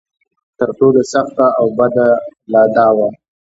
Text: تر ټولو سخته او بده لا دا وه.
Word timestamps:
تر 0.57 0.69
ټولو 0.77 1.01
سخته 1.13 1.45
او 1.59 1.67
بده 1.77 2.07
لا 2.51 2.63
دا 2.75 2.87
وه. 2.97 3.07